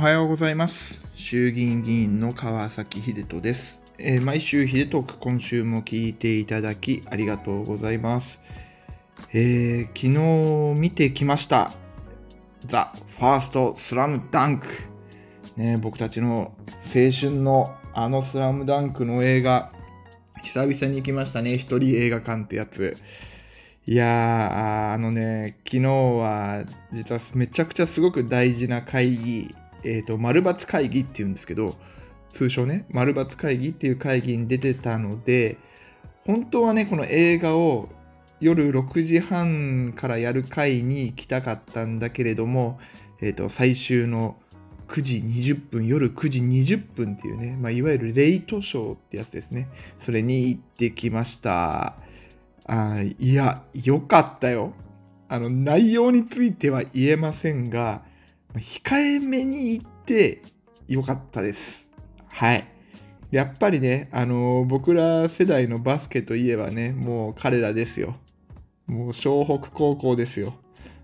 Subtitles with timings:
[0.00, 0.98] おはようございます。
[1.12, 3.78] 衆議院議員の川崎秀人です。
[3.98, 8.40] えー毎週秀トーク今週も聞いていただきありがとうございます。
[9.34, 11.72] えー昨日見てきました。
[12.60, 14.68] ザ・ファースト・スラムダンク。
[15.58, 16.54] ね、僕たちの
[16.86, 19.70] 青春のあのスラムダンクの映画、
[20.42, 21.58] 久々に行きましたね。
[21.58, 22.96] 一人映画館ってやつ。
[23.86, 31.76] いや、ーあのね、昨日は実はめちゃくちゃすごく大事な会議、えっ、と、丸抜会議っていうんですけど、
[32.32, 35.58] 通称ね、丸抜会議っていう会議に出てたので、
[36.26, 37.88] 本当はね、この映画を
[38.40, 42.78] 夜6時半からやる会に行きたかったんだけれども、
[43.20, 44.36] えっ、と、最終の
[44.90, 49.68] 9時20分、夜9時20分っていうね、まあ、いわゆるレイトショーってやつですね。
[50.00, 51.94] それに行ってきました。
[52.66, 54.72] あいや、よかったよ。
[55.28, 58.02] あの、内容については言えませんが、
[58.54, 60.42] 控えめに言って
[60.88, 61.88] よかったです。
[62.28, 62.64] はい。
[63.30, 68.16] やっぱりね、あの僕ら世代のバスケといえばね、もう彼らですよ。
[68.86, 70.54] もう湘北高校ですよ。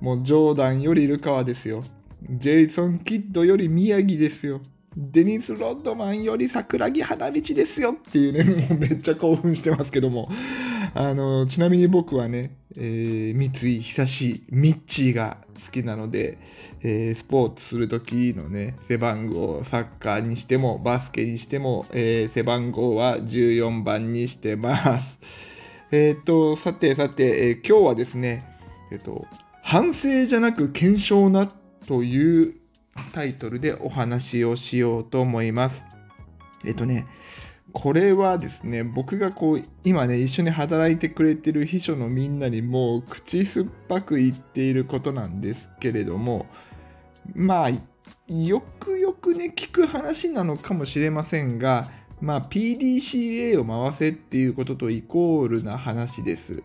[0.00, 1.84] もうジョーダンよりルカワですよ。
[2.28, 4.60] ジェイソン・キッドより宮城ですよ。
[4.96, 10.28] デニス・ロッドマンより桜木花道ですよっていうね、もうめっちゃ興奮してますけども。
[10.94, 16.38] あのちなみに僕はね、えー三井久志、ミッチーが好きなので、
[16.82, 25.20] えースポーツする時のね、背番号、サッカーにしても、バスケにしても、えー背番号は14番にしてます。
[25.90, 28.44] えっ、と、さてさて、えー今日はですね、
[28.90, 29.26] えっ、と、
[29.62, 31.50] 反省じゃなく検証な
[31.86, 32.54] という
[33.12, 35.84] タイトルでお話をしようと思います。
[36.64, 37.06] えっ、とね、
[37.72, 46.46] これはですね、僕がこう、今ね、一緒に働いてくれてる秘書のみんなにもう、口酸っぱく言っていることなんですけれども、
[47.34, 47.70] まあ、
[48.32, 56.62] よくよくね、聞く話なのかもしれませんが、まあ、PDCA を回せっていうこととイコールな話です。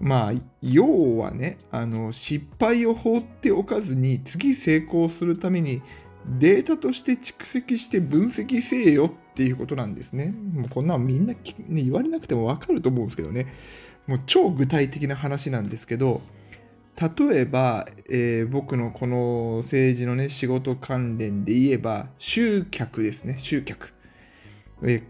[0.00, 0.32] まあ、
[0.62, 5.82] 要はね、あの、失敗を放っておかずに、次成功するために、
[6.26, 10.34] データとして蓄積して分析せえよっていうことなんですね。
[10.52, 13.46] もうこんなんみんな、ね、言われなくてもわかると思うんですけどね。
[14.06, 16.20] もう超具体的な話なんですけど、
[17.00, 23.92] 例えば、えー僕のこの政治のね、仕事関連で言えば、集客ですね、集客。
[24.82, 25.02] えー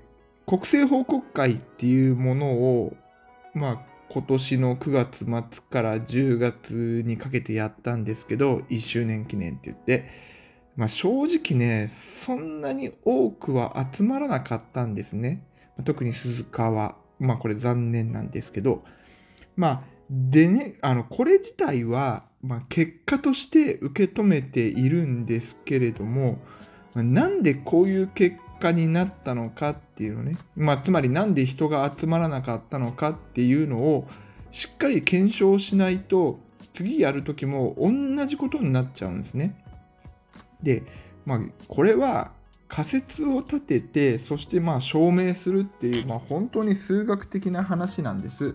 [0.48, 2.96] 国政報告会っていうものを、
[3.52, 10.08] まあ、今年の9月末から10月にかけてやったんですけど、1周年記念って言って、
[10.78, 15.43] まあ、正直ね、そんなに多くは集まらなかったんですね。
[15.84, 16.94] 特に鈴鹿は。
[17.19, 18.84] まあこれ残念なんですけど。
[19.56, 26.38] まあ、でね、あの、これ自体は、まあ、結果として受け止めているんですけれども、
[26.94, 34.09] まあなんでこういう結果になったのかっていうのね、まあ、つまりなんで人が集まらなかったのかっていうのを
[34.53, 36.38] しっかり検証しないと
[36.72, 39.61] 次やるときも同じことになっちゃうんですね。
[40.62, 40.82] で、
[41.24, 42.32] まあ、これは
[42.69, 48.54] 仮説を立ててそしてまあ証明するっていう、まあ、本当に数学的な話なんです。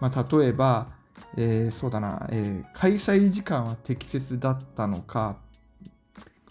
[0.00, 0.88] まあ、例えば、
[1.36, 5.36] えーそうだな、えー開催時間は適切だったのか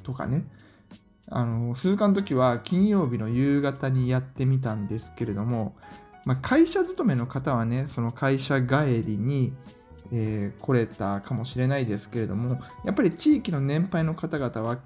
[0.03, 0.43] とかね
[1.29, 5.75] あの鈴鹿の時は金曜日の夕方にやってみたんですけれども、
[6.25, 9.53] まあ、会社勤めの方はねその会社帰りに、
[10.11, 14.79] えー来れたかもしれないですけれどもやっぱり地域の年配の方々は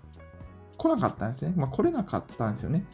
[0.78, 2.86] 来なかったんですね、まあ、来れなかったんですよね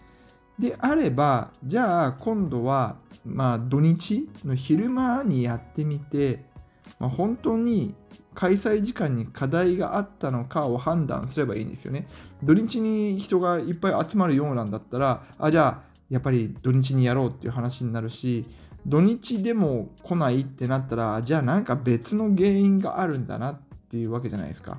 [0.59, 6.45] であればじゃあ今度はまあ土日の昼間にやってみて、
[6.99, 7.95] まあ、本当に
[8.33, 12.07] 開催時間に課題があったのかを判断すればいいんですよね。
[12.41, 18.45] 土日に人がいっぱい集まるようなんだったら、あ、じゃあやっぱり土日にやろうっていう話になるし、
[18.85, 23.59] 土日でも来ないってなったら、じゃあなんか別の原因があるんだなっ
[23.89, 24.77] ていうわけじゃないですか。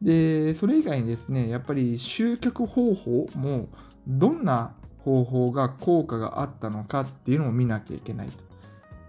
[0.00, 3.68] で、それ以外にですね、やっぱり集客方法も
[4.06, 8.32] どんな方法が効果があったのかっていうのを見なきゃいけないと。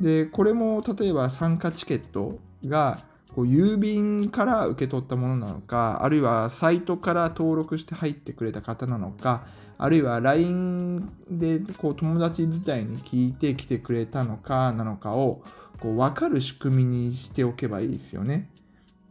[0.02, 3.00] で、これも例えば参加チケットが
[3.36, 9.46] こう郵便から受け取ったものなのか、あるいはサイトから登録して入ってくれた方なのか、
[9.84, 15.44] あるいは LINE でこう友達自体に聞いてきてくれたのかなのかを
[15.82, 18.50] こう分かる仕組みにしておけばいいですよね。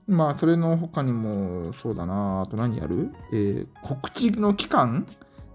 [0.09, 5.07] まあ、それの他にも、そうだな、あと何やる、えー告知の期間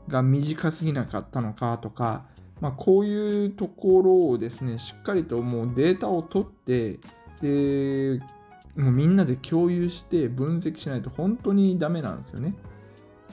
[0.08, 2.26] が短すぎなかったのかとか、
[2.62, 7.00] まあ、こういうところをですね、しっかりともうデータを取って、
[7.42, 8.20] で、
[8.76, 12.54] もうみんなで共有して分析しないと本当にダメなんですよね。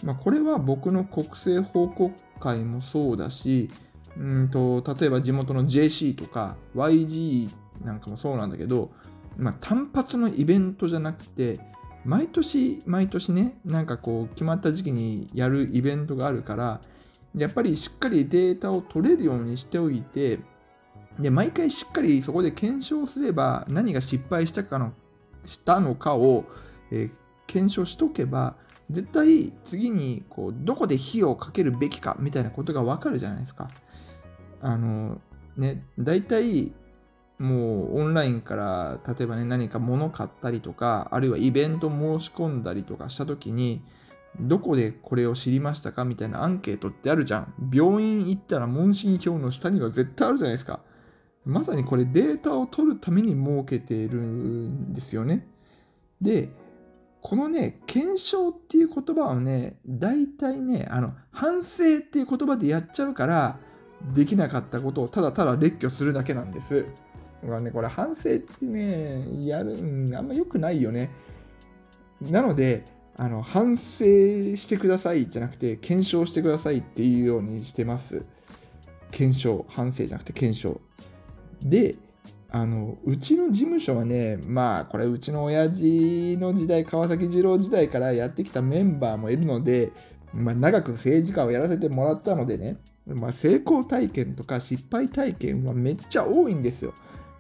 [0.05, 3.71] まあ、これは僕の国政報告会もそうだし、
[4.19, 7.51] うんと例えば地元の JC とか YG
[7.83, 8.91] なんかもそうなんだけど、
[9.39, 11.59] まあ、単発のイベントじゃなくて
[12.05, 16.81] 毎年毎年ねなんかこう決まった時期にやるイベントがあるから
[17.35, 20.39] やっぱりしっかりデータを取れるようにしておいて
[21.19, 24.93] で毎回しっかりそこで検証すれば何が失敗したかの
[25.45, 26.45] したのかを、
[26.91, 27.11] えー、
[27.47, 28.55] 検証しとけば
[28.91, 33.71] 絶対次にこうどこで火をかけるべきかみたいなことがわかるじゃないですか。
[34.61, 35.21] あの
[35.57, 36.73] ね大体
[37.39, 43.83] もうオンラインから例えばね何か物買ったりとかあるいはイベント申し込んだりとかした時に
[44.41, 47.55] どこでこれを知りましたかみたいなアンケートってあるじゃん。
[47.73, 50.81] 病院行ったら問診票の下には絶対あるじゃないですか。
[51.45, 55.47] まさにこれデータを取るために設けているんですよね。
[56.21, 56.51] で
[57.25, 63.57] このね検証っていう言葉をね大体ねあの反省っていう言葉でやっちゃうから
[64.15, 66.85] できなかったことをただただ列挙するだけなんです
[67.49, 71.11] がね、これ反省ってね、やる、うん、あんま良くないよね。
[72.21, 72.85] なので、
[73.17, 74.05] あの反省
[74.57, 78.25] してくださいじゃなくて、検証してくださいっていうようにしてます。
[79.11, 80.81] 検証、反省じゃなくて検証。
[81.63, 81.97] で、
[82.55, 89.91] あのうちの事務所はね、まあこれうちの親父の時代、川崎二郎時代からやってきたメンバーもいるので、
[90.33, 92.77] まあ、長く政治家をやらせてもらったのでね、
[93.09, 96.95] まあ、成功体験とか失敗体験はめっちゃ多いんですよ。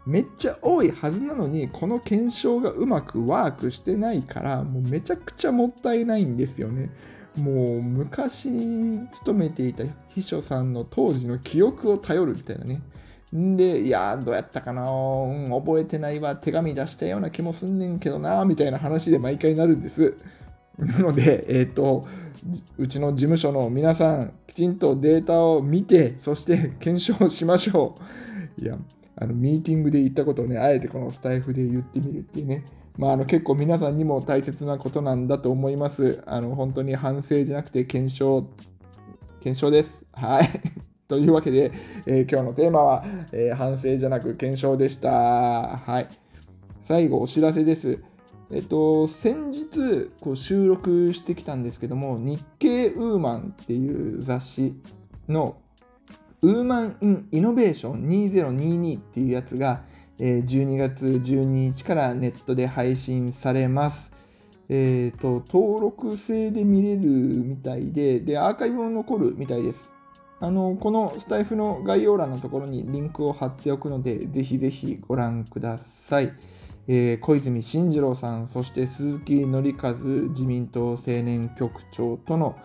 [0.04, 6.90] めっちゃ多いはずなのにこの検証がうまくワークしてないからもうめちゃくちゃもったいないんですよね。
[7.36, 8.50] もう昔
[9.10, 12.82] 勤めていた秘書さんの当時の記憶を頼るみたいなね。
[13.36, 20.14] んで、いやどうやったかな、うん、覚えてないわ、手紙出したような気もすんねんけどな、みたいな話で毎回なるんです。
[20.78, 22.06] なので、えっ、ー、と、
[22.78, 27.96] うちの事務所の皆さん、きちんとデータを見て、そして検証しましょ
[28.58, 28.62] う。
[28.62, 28.78] いや、
[29.16, 32.64] あのミーティングで言ったことをね、あえてこのスタイフで言ってみるっていうね、
[32.98, 36.22] まあ、あの結構皆さんにも大切なことなんだと思います。
[36.26, 38.46] あの本当に反省じゃなくて検証、
[39.40, 40.04] 検証です。
[40.12, 40.83] はい。
[41.06, 41.72] というわけで、
[42.06, 45.10] えー、今日のテーマは、えー、反省じゃなく検証でした。
[45.10, 46.08] はい。
[46.86, 48.02] 最後、お知らせです。
[48.50, 54.74] えっと、先日こう収録してきたんですけども、日経ウーマンっていう雑誌
[55.28, 55.56] の
[56.42, 59.84] ウーマン・イン・イノベーション2022っていうやつが、
[60.18, 64.12] え12月12日からネットで配信されます。
[64.68, 69.93] えーと、登録制で見れるみたいでで、アーカイブも残るみたいです。
[70.44, 76.34] あのこのスタイフの概要欄のところにリンクを貼っておくので、ぜひぜひご覧ください。
[76.86, 82.58] えー、小泉進次郎さん、そして鈴木紀和自民党青年局長との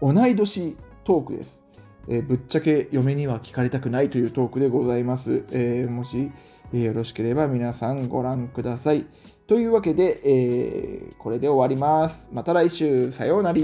[0.00, 1.64] 同い年トークです。
[2.06, 5.44] えー、ぶっちゃけ嫁には聞かれたくないというトークでございます。
[5.50, 6.30] えー、もし、
[6.72, 9.06] え、よろしければ皆さんご覧ください。
[9.48, 12.28] というわけで、えこれで終わります。
[12.32, 13.58] また来週、さようなら。